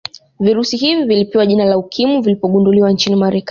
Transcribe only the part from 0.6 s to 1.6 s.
hivi vilipewa